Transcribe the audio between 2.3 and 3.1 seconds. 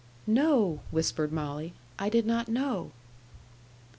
know."